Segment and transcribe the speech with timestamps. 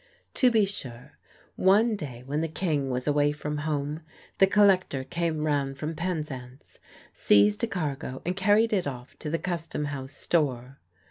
[0.33, 1.19] To be sure,
[1.57, 4.01] one day when the King was away from home,
[4.39, 6.79] the collector came round from Penzance,
[7.13, 10.79] seized a cargo, and carried it off to the Custom House store.